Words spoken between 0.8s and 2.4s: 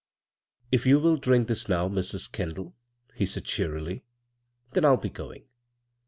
you will drink this now, please, Mrs.